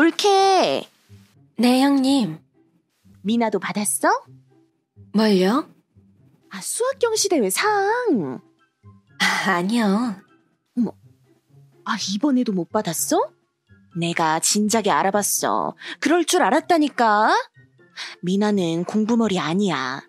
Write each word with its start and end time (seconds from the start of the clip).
올케. 0.00 0.88
네, 1.58 1.82
형님. 1.82 2.38
미나도 3.20 3.58
받았어? 3.58 4.08
뭘요? 5.12 5.68
아, 6.48 6.58
수학경시 6.62 7.28
대회 7.28 7.50
상. 7.50 8.40
아, 9.18 9.50
아니요. 9.50 10.16
아, 11.84 11.96
이번에도 12.14 12.52
못 12.52 12.70
받았어? 12.70 13.30
내가 13.94 14.40
진작에 14.40 14.90
알아봤어. 14.90 15.76
그럴 15.98 16.24
줄 16.24 16.40
알았다니까. 16.44 17.34
미나는 18.22 18.84
공부머리 18.84 19.38
아니야. 19.38 20.00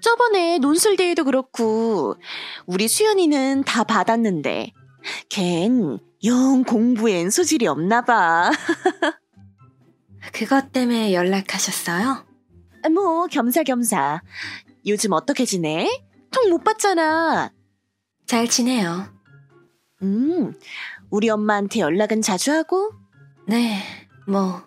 저번에 0.00 0.58
논술대회도 0.58 1.22
그렇고, 1.22 2.16
우리 2.66 2.88
수연이는 2.88 3.62
다 3.62 3.84
받았는데, 3.84 4.72
걘 5.28 6.00
영 6.24 6.62
공부엔 6.62 7.30
소질이 7.30 7.66
없나 7.66 8.02
봐. 8.02 8.50
그것 10.32 10.72
때문에 10.72 11.12
연락하셨어요? 11.12 12.24
뭐, 12.92 13.26
겸사겸사. 13.26 14.22
요즘 14.86 15.12
어떻게 15.12 15.44
지내? 15.44 15.88
통못 16.30 16.64
받잖아. 16.64 17.52
잘 18.26 18.48
지내요. 18.48 19.06
음, 20.02 20.54
우리 21.10 21.28
엄마한테 21.28 21.80
연락은 21.80 22.22
자주 22.22 22.52
하고? 22.52 22.92
네, 23.48 23.82
뭐, 24.26 24.62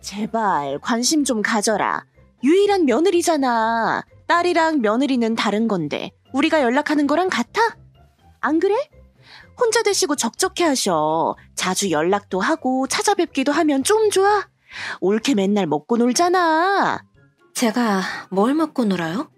제발 0.00 0.78
관심 0.80 1.24
좀 1.24 1.42
가져라. 1.42 2.04
유일한 2.42 2.86
며느리잖아. 2.86 4.04
딸이랑 4.26 4.80
며느리는 4.80 5.34
다른 5.36 5.68
건데 5.68 6.10
우리가 6.32 6.62
연락하는 6.62 7.06
거랑 7.06 7.28
같아? 7.28 7.60
안 8.40 8.58
그래? 8.58 8.74
혼자 9.58 9.82
되시고 9.82 10.16
적적해 10.16 10.64
하셔. 10.64 11.36
자주 11.54 11.90
연락도 11.90 12.40
하고 12.40 12.86
찾아뵙기도 12.86 13.52
하면 13.52 13.82
좀 13.82 14.10
좋아. 14.10 14.48
옳게 15.00 15.34
맨날 15.34 15.66
먹고 15.66 15.96
놀잖아. 15.96 17.02
제가 17.54 18.02
뭘 18.30 18.54
먹고 18.54 18.84
놀아요? 18.84 19.30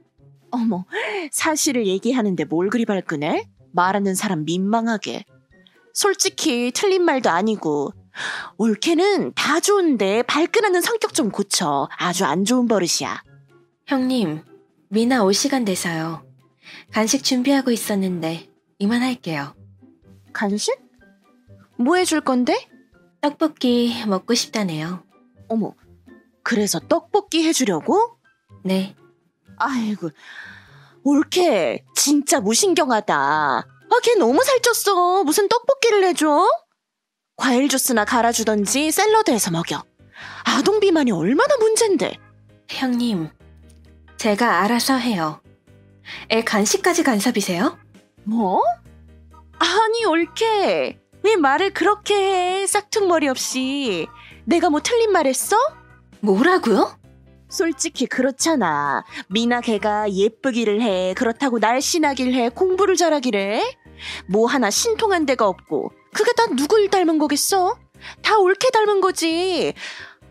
어머, 0.51 0.85
사실을 1.31 1.87
얘기하는데 1.87 2.45
뭘 2.45 2.69
그리 2.71 2.85
발끈해? 2.85 3.48
말하는 3.73 4.15
사람 4.15 4.45
민망하게. 4.45 5.25
솔직히 5.95 6.73
틀린 6.75 7.03
말도 7.03 7.31
아니고 7.31 7.93
올케는 8.59 9.33
다 9.35 9.61
좋은데 9.61 10.23
발끈하는 10.25 10.81
성격 10.81 11.15
좀 11.15 11.31
고쳐. 11.31 11.89
아주 11.97 12.25
안 12.25 12.45
좋은 12.45 12.69
버릇이야. 12.69 13.23
형님, 13.87 14.43
미나 14.89 15.23
올 15.23 15.33
시간 15.33 15.65
돼서요. 15.65 16.25
간식 16.93 17.25
준비하고 17.25 17.71
있었는데 17.71 18.48
이만할게요. 18.79 19.55
간식? 20.33 20.78
뭐 21.77 21.97
해줄 21.97 22.20
건데? 22.20 22.69
떡볶이 23.20 24.05
먹고 24.06 24.34
싶다네요. 24.34 25.03
어머, 25.48 25.75
그래서 26.42 26.78
떡볶이 26.81 27.47
해주려고? 27.47 28.17
네, 28.64 28.95
아이고, 29.56 30.11
올케 31.03 31.84
진짜 31.95 32.41
무신경하다. 32.41 33.14
아, 33.14 34.01
걔 34.03 34.14
너무 34.14 34.41
살쪘어. 34.41 35.25
무슨 35.25 35.48
떡볶이를 35.48 36.05
해줘? 36.05 36.47
과일 37.36 37.69
주스나 37.69 38.05
갈아주던지 38.05 38.91
샐러드해서 38.91 39.51
먹여. 39.51 39.83
아동 40.45 40.81
비만이 40.81 41.11
얼마나 41.11 41.56
문젠데. 41.56 42.19
형님, 42.69 43.31
제가 44.17 44.61
알아서 44.61 44.97
해요. 44.97 45.41
애 46.31 46.45
간식까지 46.45 47.03
간섭이세요? 47.03 47.78
뭐? 48.25 48.62
아니, 49.61 50.05
올케. 50.06 50.98
왜 51.22 51.36
말을 51.36 51.75
그렇게 51.75 52.14
해? 52.62 52.66
싹퉁머리 52.66 53.28
없이. 53.28 54.08
내가 54.46 54.70
뭐 54.70 54.80
틀린 54.83 55.12
말 55.12 55.27
했어? 55.27 55.57
뭐라고요? 56.20 56.98
솔직히 57.51 58.07
그렇잖아. 58.07 59.05
미나 59.29 59.61
걔가 59.61 60.11
예쁘기를 60.11 60.80
해. 60.80 61.14
그렇다고 61.14 61.58
날씬하길 61.58 62.33
해. 62.35 62.48
공부를 62.48 62.96
잘하길 62.96 63.36
해. 63.36 63.77
뭐 64.27 64.46
하나 64.46 64.70
신통한 64.70 65.27
데가 65.27 65.46
없고. 65.46 65.92
그게 66.14 66.33
다 66.33 66.46
누굴 66.56 66.89
닮은 66.89 67.18
거겠어? 67.18 67.77
다 68.23 68.39
옳게 68.39 68.70
닮은 68.70 69.01
거지. 69.02 69.74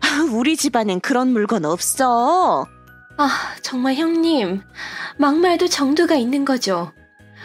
아, 0.00 0.06
우리 0.32 0.56
집안엔 0.56 1.00
그런 1.00 1.28
물건 1.32 1.64
없어. 1.64 2.66
아, 3.16 3.54
정말 3.62 3.94
형님. 3.94 4.62
막말도 5.18 5.68
정도가 5.68 6.16
있는 6.16 6.44
거죠. 6.44 6.90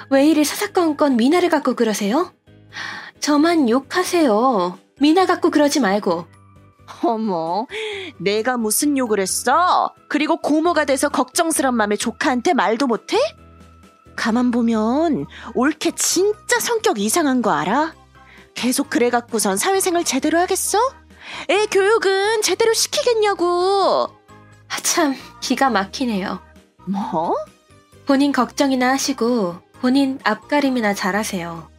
왜 0.09 0.27
이리 0.27 0.43
사사건건 0.43 1.17
미나를 1.17 1.49
갖고 1.49 1.75
그러세요? 1.75 2.33
저만 3.19 3.69
욕하세요. 3.69 4.77
미나 4.99 5.25
갖고 5.25 5.49
그러지 5.49 5.79
말고. 5.79 6.25
어머, 7.03 7.65
내가 8.19 8.57
무슨 8.57 8.97
욕을 8.97 9.19
했어? 9.19 9.93
그리고 10.07 10.37
고모가 10.37 10.85
돼서 10.85 11.09
걱정스런 11.09 11.75
맘에 11.75 11.95
조카한테 11.95 12.53
말도 12.53 12.87
못해? 12.87 13.17
가만 14.15 14.51
보면 14.51 15.25
올케 15.55 15.91
진짜 15.95 16.59
성격 16.59 16.99
이상한 16.99 17.41
거 17.41 17.51
알아? 17.51 17.93
계속 18.53 18.89
그래갖고선 18.89 19.57
사회생활 19.57 20.05
제대로 20.05 20.39
하겠어? 20.39 20.77
애 21.49 21.65
교육은 21.65 22.41
제대로 22.43 22.73
시키겠냐고. 22.73 24.07
아, 24.69 24.77
참, 24.83 25.15
기가 25.41 25.69
막히네요. 25.69 26.39
뭐? 26.87 27.35
본인 28.05 28.31
걱정이나 28.31 28.91
하시고, 28.91 29.57
본인 29.81 30.19
앞가림이나 30.23 30.93
잘하세요. 30.93 31.69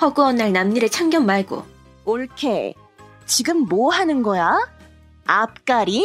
허구한 0.00 0.36
날 0.36 0.52
남일에 0.52 0.88
참견 0.88 1.26
말고. 1.26 1.64
올케, 2.04 2.74
지금 3.26 3.66
뭐 3.66 3.92
하는 3.92 4.22
거야? 4.22 4.58
앞가림? 5.26 6.04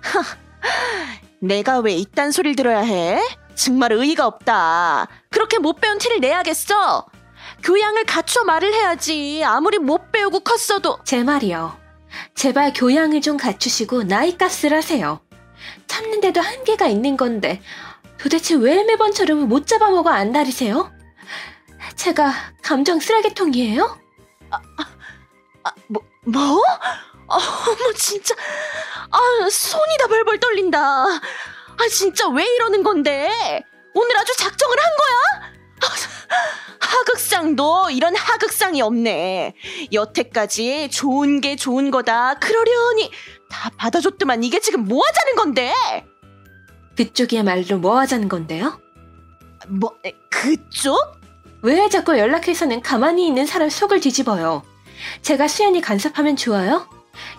하, 0.00 0.22
내가 1.40 1.78
왜 1.80 1.92
이딴 1.94 2.32
소리를 2.32 2.56
들어야 2.56 2.80
해? 2.80 3.20
정말 3.54 3.92
의의가 3.92 4.26
없다. 4.26 5.08
그렇게 5.30 5.58
못 5.58 5.80
배운 5.80 5.98
티를 5.98 6.20
내야겠어. 6.20 7.06
교양을 7.62 8.04
갖춰 8.04 8.44
말을 8.44 8.72
해야지. 8.72 9.42
아무리 9.44 9.78
못 9.78 10.12
배우고 10.12 10.40
컸어도. 10.40 10.98
제 11.04 11.24
말이요. 11.24 11.76
제발 12.34 12.72
교양을 12.72 13.20
좀 13.20 13.36
갖추시고 13.36 14.04
나이값을 14.04 14.72
하세요. 14.72 15.20
참는데도 15.86 16.40
한계가 16.40 16.86
있는 16.86 17.16
건데 17.16 17.60
도대체 18.18 18.54
왜 18.56 18.84
매번처럼 18.84 19.48
못 19.48 19.66
잡아먹어 19.66 20.10
안달이세요? 20.10 20.92
제가 21.96 22.32
감정 22.62 23.00
쓰레기통이에요? 23.00 23.98
아, 24.50 25.72
뭐, 25.88 26.02
뭐? 26.24 26.62
어머, 27.26 27.92
진짜. 27.96 28.34
아, 29.10 29.48
손이 29.50 29.98
다 29.98 30.06
벌벌 30.06 30.40
떨린다. 30.40 30.80
아, 30.80 31.88
진짜 31.90 32.28
왜 32.28 32.44
이러는 32.44 32.82
건데? 32.82 33.28
오늘 33.94 34.16
아주 34.16 34.36
작정을 34.36 34.76
한 34.78 34.90
거야? 34.96 35.50
아, 35.82 35.88
하극상도 36.80 37.90
이런 37.90 38.16
하극상이 38.16 38.80
없네. 38.82 39.54
여태까지 39.92 40.90
좋은 40.90 41.40
게 41.40 41.56
좋은 41.56 41.90
거다. 41.90 42.34
그러려니 42.34 43.10
다 43.50 43.70
받아줬더만 43.76 44.44
이게 44.44 44.60
지금 44.60 44.84
뭐 44.84 45.02
하자는 45.06 45.34
건데? 45.36 45.74
그쪽이야말로 46.98 47.78
뭐 47.78 48.00
하자는 48.00 48.28
건데요? 48.28 48.80
뭐, 49.68 49.96
에, 50.04 50.12
그쪽? 50.30 50.96
왜 51.62 51.88
자꾸 51.88 52.18
연락해서는 52.18 52.80
가만히 52.80 53.24
있는 53.28 53.46
사람 53.46 53.70
속을 53.70 54.00
뒤집어요? 54.00 54.64
제가 55.22 55.46
수연이 55.46 55.80
간섭하면 55.80 56.34
좋아요? 56.34 56.88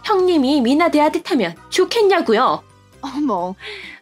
형님이 0.06 0.62
미나 0.62 0.90
대하듯 0.90 1.30
하면 1.32 1.58
좋겠냐고요? 1.70 2.64
어머, 3.02 3.56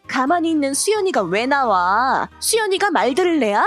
가만히 0.08 0.52
있는 0.52 0.76
수연이가 0.76 1.24
왜 1.24 1.48
나와? 1.48 2.30
수연이가 2.40 2.92
말 2.92 3.16
들을래야? 3.16 3.66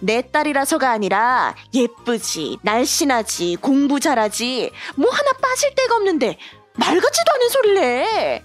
내 0.00 0.20
딸이라서가 0.32 0.90
아니라 0.90 1.54
예쁘지, 1.72 2.58
날씬하지, 2.62 3.58
공부 3.60 4.00
잘하지, 4.00 4.72
뭐 4.96 5.10
하나 5.12 5.32
빠질 5.34 5.76
데가 5.76 5.94
없는데 5.94 6.38
말 6.74 7.00
같지도 7.00 7.32
않은 7.34 7.48
소리를 7.50 7.82
해. 7.82 8.44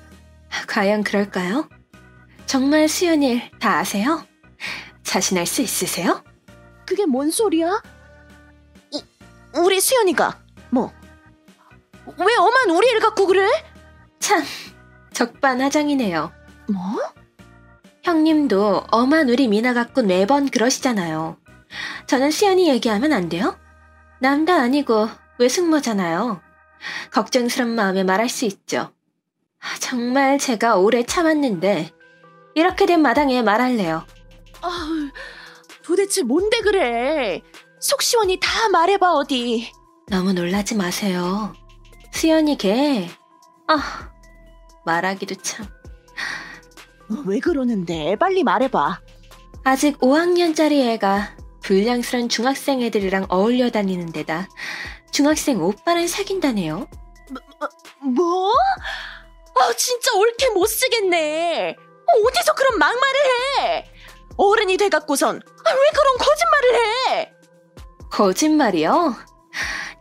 과연 0.68 1.04
그럴까요? 1.04 1.68
정말 2.50 2.90
수연일 2.90 3.44
다 3.60 3.78
아세요? 3.78 4.26
자신할 5.04 5.46
수 5.46 5.62
있으세요? 5.62 6.24
그게 6.84 7.06
뭔 7.06 7.30
소리야? 7.30 7.80
우, 8.92 9.62
우리 9.62 9.80
수연이가 9.80 10.40
뭐? 10.72 10.92
왜 12.08 12.36
엄한 12.40 12.72
우리 12.72 12.92
를 12.92 13.02
갖고 13.02 13.28
그래? 13.28 13.48
참, 14.18 14.44
적반하장이네요. 15.14 16.32
뭐? 16.74 17.14
형님도 18.02 18.88
엄한 18.90 19.30
우리 19.30 19.48
미나 19.48 19.76
갖고 19.76 20.02
매번 20.02 20.50
그러시잖아요. 20.50 21.38
저는 22.08 22.32
수연이 22.32 22.68
얘기하면 22.68 23.14
안 23.14 23.30
돼요? 23.30 23.60
남도 24.22 24.52
아니고 24.52 25.08
외숙모잖아요. 25.38 26.42
걱정스런 27.12 27.70
마음에 27.70 28.04
말할 28.04 28.28
수 28.28 28.46
있죠. 28.46 28.92
아, 29.60 29.78
정말 29.80 30.40
제가 30.40 30.78
오래 30.78 31.04
참았는데 31.04 31.99
이렇게 32.56 32.86
된 32.86 33.02
마당에 33.02 33.42
말할래요. 33.42 34.06
아, 34.62 35.12
도대체 35.84 36.24
뭔데 36.24 36.60
그래? 36.62 37.42
속 37.80 38.02
시원히 38.02 38.40
다 38.40 38.70
말해봐 38.70 39.14
어디. 39.14 39.72
너무 40.08 40.34
놀라지 40.34 40.76
마세요. 40.76 41.54
수연이 42.12 42.58
걔 42.58 43.10
아, 43.68 44.10
말하기도 44.86 45.36
참. 45.36 45.66
왜 47.26 47.40
그러는데? 47.40 48.16
빨리 48.18 48.44
말해봐. 48.44 49.00
아직 49.64 49.98
5학년짜리 50.00 50.88
애가 50.90 51.36
불량스런 51.62 52.30
중학생 52.30 52.82
애들이랑 52.82 53.28
어울려 53.30 53.70
다니는 53.70 54.12
데다 54.12 54.48
중학생 55.12 55.62
오빠를 55.62 56.08
사귄다네요. 56.08 56.88
뭐? 58.02 58.52
아, 58.52 59.74
진짜 59.78 60.12
옳게 60.16 60.50
못 60.52 60.66
쓰겠네. 60.66 61.76
어디서 62.26 62.54
그런 62.56 62.78
막말을 62.80 63.20
해? 63.60 63.92
어른이 64.38 64.78
돼갖고선 64.78 65.36
아, 65.38 65.72
왜 65.72 65.90
그런 65.94 66.18
거짓말을 66.18 66.76
해? 66.76 67.32
거짓말이요? 68.10 69.16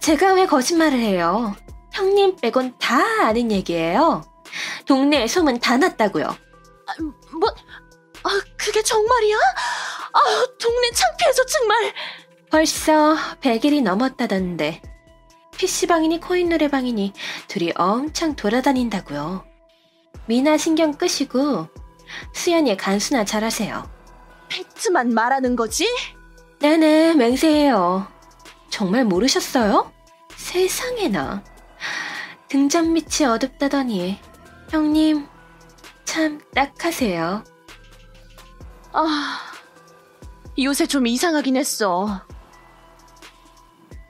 제가 0.01 0.35
왜 0.35 0.47
거짓말을 0.47 0.99
해요? 0.99 1.55
형님 1.93 2.37
빼곤 2.37 2.79
다 2.79 2.99
아는 3.27 3.51
얘기예요. 3.51 4.23
동네에 4.87 5.27
소문 5.27 5.59
다 5.61 5.77
났다고요. 5.77 6.25
뭐? 7.33 7.49
아, 8.23 8.41
그게 8.57 8.83
정말이야? 8.83 9.37
아, 9.37 10.47
동네 10.61 10.91
창피해서 10.91 11.45
정말. 11.47 11.95
벌써 12.51 13.17
100일이 13.41 13.83
넘었다던데. 13.83 14.81
PC방이니 15.57 16.21
코인 16.21 16.49
노래방이니 16.49 17.13
둘이 17.49 17.73
엄청 17.77 18.37
돌아다닌다고요. 18.37 19.45
미나 20.27 20.57
신경 20.57 20.95
끄시고 20.95 21.67
수연이 22.33 22.77
간수나 22.77 23.25
잘하세요. 23.25 23.89
팩트만 24.49 25.13
말하는 25.15 25.57
거지? 25.57 25.87
네네, 26.61 27.15
맹세해요. 27.15 28.07
정말 28.71 29.05
모르셨어요? 29.05 29.93
세상에나. 30.37 31.43
등잔 32.49 32.93
밑이 32.93 33.27
어둡다더니 33.27 34.19
형님 34.71 35.27
참 36.05 36.41
딱하세요. 36.55 37.45
아, 38.93 39.39
요새 40.59 40.87
좀 40.87 41.07
이상하긴 41.07 41.57
했어. 41.57 42.25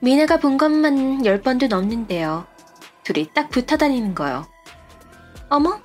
미나가 0.01 0.39
본 0.39 0.56
것만 0.56 1.27
열 1.27 1.41
번도 1.43 1.67
넘는데요. 1.67 2.47
둘이 3.03 3.29
딱 3.35 3.51
붙어 3.51 3.77
다니는 3.77 4.15
거요. 4.15 4.47
어머, 5.49 5.81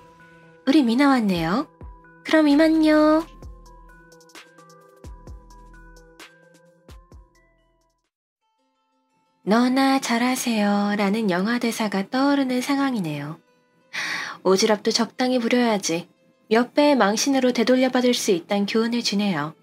우리 0.68 0.84
미나 0.84 1.08
왔네요. 1.10 1.68
그럼 2.24 2.48
이만요. 2.48 3.26
너나 9.46 10.00
잘하세요 10.00 10.96
라는 10.98 11.30
영화 11.30 11.60
대사가 11.60 12.10
떠오르는 12.10 12.62
상황이네요. 12.62 13.40
오지랖도 14.44 14.94
적당히 14.94 15.38
부려야지 15.40 16.08
몇 16.50 16.74
배의 16.74 16.96
망신으로 16.96 17.52
되돌려받을 17.52 18.14
수 18.14 18.32
있다는 18.32 18.66
교훈을 18.66 19.02
주네요. 19.02 19.54